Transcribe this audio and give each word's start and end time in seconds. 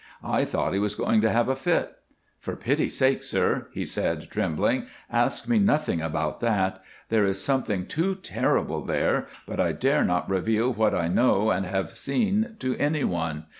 I 0.23 0.45
thought 0.45 0.73
he 0.73 0.79
was 0.79 0.95
going 0.95 1.21
to 1.21 1.29
have 1.29 1.47
a 1.47 1.55
fit. 1.55 1.95
"For 2.39 2.55
pity's 2.55 2.97
sake, 2.97 3.21
sir," 3.21 3.67
he 3.71 3.85
said, 3.85 4.31
trembling, 4.31 4.87
"ask 5.11 5.47
me 5.47 5.59
nothing 5.59 6.01
about 6.01 6.39
that. 6.39 6.81
There 7.09 7.23
is 7.23 7.39
something 7.39 7.85
too 7.85 8.15
terrible 8.15 8.83
there, 8.83 9.27
but 9.45 9.59
I 9.59 9.73
dare 9.73 10.03
not 10.03 10.27
reveal 10.27 10.73
what 10.73 10.95
I 10.95 11.07
know 11.07 11.51
and 11.51 11.67
have 11.67 11.95
seen 11.99 12.55
to 12.61 12.75
anyone. 12.77 13.45